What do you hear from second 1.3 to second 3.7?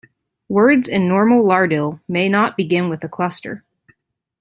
Lardil may not begin with a cluster.